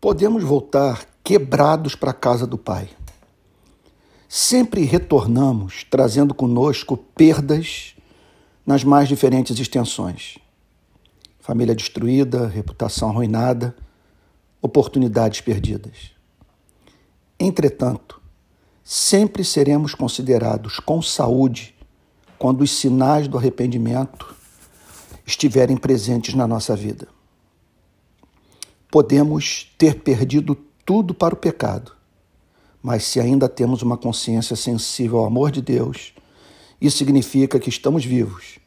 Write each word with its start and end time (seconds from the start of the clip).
podemos 0.00 0.42
voltar 0.42 1.06
quebrados 1.22 1.94
para 1.94 2.10
a 2.10 2.14
casa 2.14 2.46
do 2.46 2.56
Pai. 2.56 2.88
Sempre 4.28 4.84
retornamos 4.84 5.84
trazendo 5.90 6.32
conosco 6.32 6.96
perdas 6.96 7.94
nas 8.64 8.82
mais 8.82 9.08
diferentes 9.08 9.58
extensões. 9.58 10.38
Família 11.40 11.74
destruída, 11.74 12.46
reputação 12.46 13.10
arruinada, 13.10 13.74
oportunidades 14.62 15.40
perdidas. 15.40 16.12
Entretanto, 17.38 18.20
sempre 18.84 19.44
seremos 19.44 19.94
considerados 19.94 20.78
com 20.78 21.02
saúde 21.02 21.74
quando 22.38 22.62
os 22.62 22.70
sinais 22.70 23.28
do 23.28 23.36
arrependimento 23.36 24.34
estiverem 25.26 25.76
presentes 25.76 26.34
na 26.34 26.46
nossa 26.46 26.74
vida. 26.74 27.08
Podemos 28.90 29.72
ter 29.78 30.00
perdido 30.00 30.56
tudo 30.84 31.14
para 31.14 31.34
o 31.34 31.36
pecado, 31.36 31.92
mas 32.82 33.04
se 33.04 33.20
ainda 33.20 33.48
temos 33.48 33.82
uma 33.82 33.96
consciência 33.96 34.56
sensível 34.56 35.18
ao 35.18 35.26
amor 35.26 35.52
de 35.52 35.62
Deus, 35.62 36.12
isso 36.80 36.98
significa 36.98 37.60
que 37.60 37.68
estamos 37.68 38.04
vivos, 38.04 38.58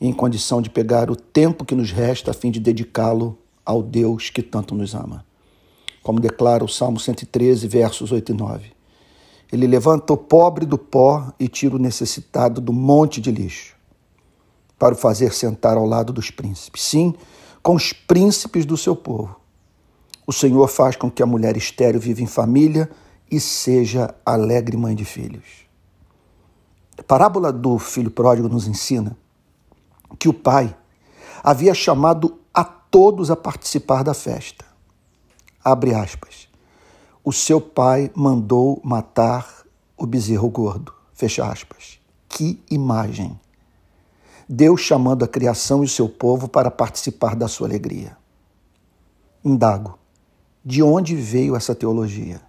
em 0.00 0.10
condição 0.12 0.62
de 0.62 0.70
pegar 0.70 1.10
o 1.10 1.16
tempo 1.16 1.66
que 1.66 1.74
nos 1.74 1.90
resta 1.90 2.30
a 2.30 2.34
fim 2.34 2.50
de 2.50 2.60
dedicá-lo 2.60 3.36
ao 3.62 3.82
Deus 3.82 4.30
que 4.30 4.42
tanto 4.42 4.74
nos 4.74 4.94
ama. 4.94 5.22
Como 6.02 6.18
declara 6.18 6.64
o 6.64 6.68
Salmo 6.68 6.98
113, 6.98 7.68
versos 7.68 8.10
8 8.10 8.32
e 8.32 8.34
9. 8.34 8.72
Ele 9.52 9.66
levanta 9.66 10.14
o 10.14 10.16
pobre 10.16 10.64
do 10.64 10.78
pó 10.78 11.30
e 11.38 11.46
tira 11.46 11.76
o 11.76 11.78
necessitado 11.78 12.60
do 12.60 12.72
monte 12.72 13.20
de 13.20 13.30
lixo, 13.30 13.76
para 14.78 14.94
o 14.94 14.96
fazer 14.96 15.34
sentar 15.34 15.76
ao 15.76 15.84
lado 15.84 16.10
dos 16.10 16.30
príncipes. 16.30 16.82
Sim, 16.82 17.14
com 17.62 17.74
os 17.74 17.92
príncipes 17.92 18.64
do 18.64 18.76
seu 18.76 18.96
povo. 18.96 19.37
O 20.28 20.32
Senhor 20.32 20.68
faz 20.68 20.94
com 20.94 21.10
que 21.10 21.22
a 21.22 21.26
mulher 21.26 21.56
estéril 21.56 21.98
viva 21.98 22.20
em 22.20 22.26
família 22.26 22.90
e 23.30 23.40
seja 23.40 24.14
alegre 24.26 24.76
mãe 24.76 24.94
de 24.94 25.02
filhos. 25.02 25.66
A 26.98 27.02
parábola 27.02 27.50
do 27.50 27.78
filho 27.78 28.10
pródigo 28.10 28.46
nos 28.46 28.66
ensina 28.66 29.16
que 30.18 30.28
o 30.28 30.34
pai 30.34 30.76
havia 31.42 31.72
chamado 31.72 32.38
a 32.52 32.62
todos 32.62 33.30
a 33.30 33.36
participar 33.36 34.04
da 34.04 34.12
festa. 34.12 34.66
Abre 35.64 35.94
aspas. 35.94 36.46
O 37.24 37.32
seu 37.32 37.58
pai 37.58 38.10
mandou 38.14 38.82
matar 38.84 39.64
o 39.96 40.04
bezerro 40.04 40.50
gordo. 40.50 40.92
Fecha 41.14 41.50
aspas. 41.50 41.98
Que 42.28 42.62
imagem! 42.70 43.40
Deus 44.46 44.82
chamando 44.82 45.24
a 45.24 45.28
criação 45.28 45.82
e 45.82 45.86
o 45.86 45.88
seu 45.88 46.06
povo 46.06 46.48
para 46.48 46.70
participar 46.70 47.34
da 47.34 47.48
sua 47.48 47.66
alegria. 47.66 48.14
Indago: 49.42 49.98
de 50.64 50.82
onde 50.82 51.14
veio 51.14 51.56
essa 51.56 51.74
teologia? 51.74 52.40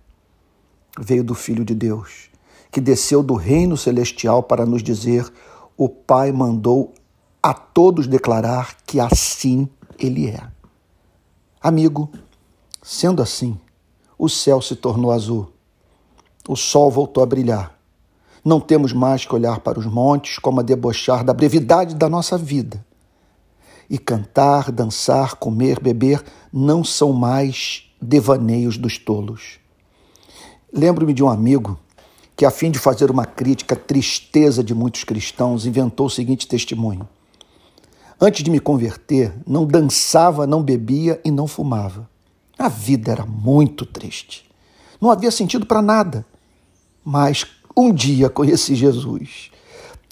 Veio 1.00 1.24
do 1.24 1.36
Filho 1.36 1.64
de 1.64 1.76
Deus, 1.76 2.30
que 2.72 2.82
desceu 2.82 3.24
do 3.24 3.36
reino 3.36 3.78
celestial 3.78 4.44
para 4.44 4.66
nos 4.66 4.84
dizer: 4.84 5.32
o 5.78 5.88
Pai 5.88 6.32
mandou 6.32 6.94
a 7.42 7.54
todos 7.54 8.08
declarar 8.08 8.78
que 8.86 9.00
assim 9.00 9.70
ele 9.98 10.28
é. 10.28 10.42
Amigo, 11.62 12.10
sendo 12.82 13.22
assim, 13.22 13.58
o 14.18 14.28
céu 14.28 14.62
se 14.62 14.76
tornou 14.76 15.12
azul, 15.12 15.52
o 16.48 16.56
sol 16.56 16.92
voltou 16.92 17.24
a 17.24 17.26
brilhar. 17.26 17.78
Não 18.44 18.60
temos 18.60 18.94
mais 18.94 19.26
que 19.26 19.36
olhar 19.36 19.60
para 19.60 19.80
os 19.80 19.86
montes 19.86 20.40
como 20.40 20.60
a 20.60 20.64
debochar 20.64 21.24
da 21.24 21.34
brevidade 21.34 21.96
da 21.96 22.10
nossa 22.10 22.38
vida. 22.38 22.86
E 23.90 23.98
cantar, 23.98 24.72
dançar, 24.72 25.36
comer, 25.36 25.80
beber 25.80 26.24
não 26.52 26.84
são 26.84 27.12
mais 27.12 27.89
devaneios 28.02 28.78
dos 28.78 28.98
tolos. 28.98 29.60
Lembro-me 30.72 31.14
de 31.14 31.24
um 31.24 31.30
amigo 31.30 31.80
que, 32.36 32.46
a 32.46 32.52
fim 32.52 32.72
de 32.72 32.80
fazer 32.80 33.12
uma 33.12 33.26
crítica 33.26 33.76
à 33.76 33.78
tristeza 33.78 34.64
de 34.64 34.74
muitos 34.74 35.04
cristãos, 35.04 35.66
inventou 35.66 36.06
o 36.06 36.10
seguinte 36.10 36.48
testemunho. 36.48 37.08
Antes 38.22 38.44
de 38.44 38.52
me 38.52 38.60
converter, 38.60 39.34
não 39.48 39.66
dançava, 39.66 40.46
não 40.46 40.62
bebia 40.62 41.20
e 41.24 41.32
não 41.32 41.48
fumava. 41.48 42.10
A 42.58 42.68
vida 42.68 43.12
era 43.12 43.26
muito 43.26 43.86
triste. 43.86 44.50
Não 45.00 45.10
havia 45.10 45.32
sentido 45.32 45.66
para 45.66 45.82
nada. 45.82 46.26
Mas 47.04 47.46
um 47.76 47.94
dia 47.94 48.30
conheci 48.30 48.76
Jesus. 48.76 49.52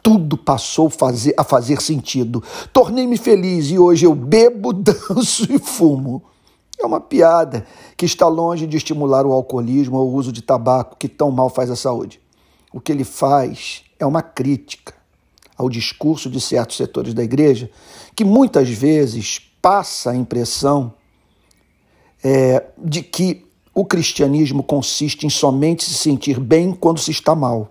Tudo 0.02 0.38
passou 0.38 0.90
a 1.38 1.44
fazer 1.44 1.82
sentido. 1.82 2.42
Tornei-me 2.72 3.18
feliz 3.18 3.70
e 3.70 3.78
hoje 3.78 4.06
eu 4.06 4.16
bebo, 4.16 4.72
danço 4.74 5.52
e 5.52 5.60
fumo. 5.60 6.24
É 6.88 6.90
uma 6.90 7.02
piada 7.02 7.68
que 7.98 8.06
está 8.06 8.30
longe 8.30 8.66
de 8.66 8.78
estimular 8.78 9.26
o 9.26 9.34
alcoolismo 9.34 9.98
ou 9.98 10.10
o 10.10 10.16
uso 10.16 10.32
de 10.32 10.42
tabaco 10.42 10.96
que 10.98 11.10
tão 11.10 11.30
mal 11.30 11.50
faz 11.50 11.70
à 11.70 11.76
saúde. 11.76 12.22
O 12.72 12.80
que 12.80 12.94
ele 12.94 13.04
faz 13.04 13.84
é 14.00 14.06
uma 14.06 14.22
crítica 14.22 14.94
ao 15.58 15.70
discurso 15.70 16.30
de 16.30 16.40
certos 16.40 16.78
setores 16.78 17.14
da 17.14 17.22
igreja 17.22 17.70
que 18.16 18.24
muitas 18.24 18.70
vezes 18.70 19.38
passa 19.62 20.12
a 20.12 20.16
impressão 20.16 20.94
é, 22.24 22.64
de 22.78 23.04
que 23.04 23.46
o 23.74 23.84
cristianismo 23.84 24.64
consiste 24.64 25.26
em 25.26 25.30
somente 25.30 25.84
se 25.84 25.94
sentir 25.94 26.40
bem 26.40 26.72
quando 26.72 27.00
se 27.00 27.12
está 27.12 27.36
mal, 27.36 27.70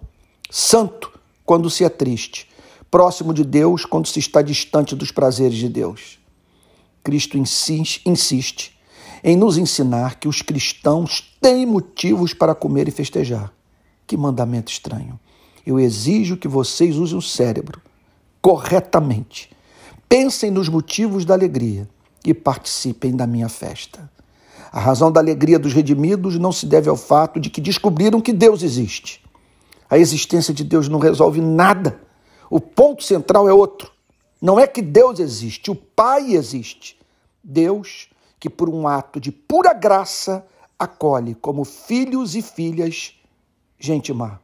santo 0.51 1.11
quando 1.43 1.71
se 1.71 1.85
é 1.85 1.89
triste, 1.89 2.51
próximo 2.91 3.33
de 3.33 3.45
Deus 3.45 3.87
quando 3.87 4.09
se 4.09 4.19
está 4.19 4.43
distante 4.43 4.95
dos 4.95 5.11
prazeres 5.11 5.57
de 5.57 5.71
Deus. 5.71 6.19
Cristo 7.03 7.39
insiste, 7.39 8.03
insiste 8.05 8.76
em 9.23 9.37
nos 9.37 9.57
ensinar 9.57 10.19
que 10.19 10.29
os 10.29 10.43
cristãos 10.43 11.37
têm 11.41 11.67
motivos 11.67 12.33
para 12.33 12.55
comer 12.55 12.89
e 12.89 12.91
festejar. 12.91 13.53
Que 14.07 14.17
mandamento 14.17 14.71
estranho. 14.71 15.19
Eu 15.67 15.81
exijo 15.81 16.37
que 16.37 16.47
vocês 16.47 16.97
usem 16.97 17.19
o 17.19 17.23
cérebro 17.23 17.81
corretamente. 18.41 19.51
Pensem 20.09 20.51
nos 20.51 20.69
motivos 20.69 21.25
da 21.25 21.35
alegria 21.35 21.89
e 22.25 22.33
participem 22.33 23.15
da 23.15 23.27
minha 23.27 23.49
festa. 23.49 24.09
A 24.71 24.79
razão 24.79 25.11
da 25.11 25.21
alegria 25.21 25.59
dos 25.59 25.73
redimidos 25.73 26.39
não 26.39 26.53
se 26.53 26.67
deve 26.67 26.89
ao 26.89 26.97
fato 26.97 27.41
de 27.41 27.51
que 27.51 27.61
descobriram 27.61 28.21
que 28.21 28.33
Deus 28.33 28.63
existe. 28.63 29.21
A 29.91 29.99
existência 29.99 30.55
de 30.55 30.63
Deus 30.63 30.89
não 30.89 30.99
resolve 30.99 31.41
nada. 31.41 32.01
O 32.49 32.61
ponto 32.61 33.03
central 33.03 33.49
é 33.49 33.53
outro. 33.53 33.91
Não 34.41 34.61
é 34.61 34.67
que 34.67 34.83
Deus 34.83 35.19
existe, 35.19 35.71
o 35.71 35.75
Pai 35.75 36.35
existe. 36.35 36.97
Deus 37.43 38.09
que, 38.47 38.51
por 38.51 38.69
um 38.69 38.87
ato 38.87 39.19
de 39.19 39.33
pura 39.33 39.73
graça, 39.73 40.47
acolhe 40.79 41.35
como 41.35 41.65
filhos 41.65 42.37
e 42.37 42.43
filhas 42.43 43.21
gente 43.77 44.13
má. 44.13 44.39